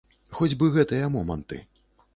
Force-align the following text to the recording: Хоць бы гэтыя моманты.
Хоць 0.37 0.57
бы 0.63 0.69
гэтыя 0.79 1.13
моманты. 1.19 1.65